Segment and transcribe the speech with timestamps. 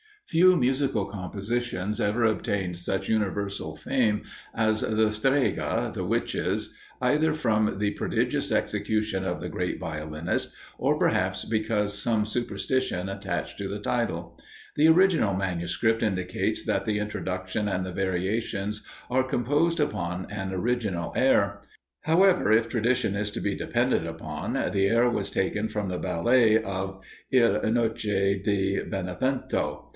[0.25, 4.23] Few musical compositions ever obtained such universal fame
[4.55, 10.97] as the "Streghe" (the Witches), either from the prodigious execution of the great violinist, or
[10.97, 14.39] perhaps because some superstition attached to the title.
[14.77, 21.11] The original manuscript indicates that the introduction and the variations are composed upon an original
[21.13, 21.59] air;
[22.03, 26.57] however, if tradition is to be depended upon, the air was taken from the ballet
[26.59, 29.89] of "Il Noce di Benevento."